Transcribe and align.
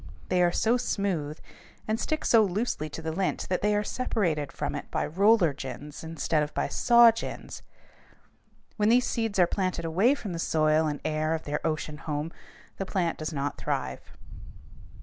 They 0.29 0.41
are 0.41 0.51
so 0.51 0.77
smooth 0.77 1.39
and 1.87 1.99
stick 1.99 2.25
so 2.25 2.41
loosely 2.41 2.89
to 2.89 3.03
the 3.03 3.11
lint 3.11 3.45
that 3.49 3.61
they 3.61 3.75
are 3.75 3.83
separated 3.83 4.51
from 4.51 4.73
it 4.73 4.89
by 4.89 5.05
roller 5.05 5.53
gins 5.53 6.03
instead 6.03 6.41
of 6.41 6.51
by 6.55 6.69
saw 6.69 7.11
gins. 7.11 7.61
When 8.77 8.89
these 8.89 9.05
seeds 9.05 9.37
are 9.37 9.45
planted 9.45 9.85
away 9.85 10.15
from 10.15 10.33
the 10.33 10.39
soil 10.39 10.87
and 10.87 11.01
air 11.05 11.35
of 11.35 11.43
their 11.43 11.59
ocean 11.67 11.97
home, 11.99 12.31
the 12.77 12.85
plant 12.87 13.19
does 13.19 13.31
not 13.31 13.59
thrive. 13.59 14.11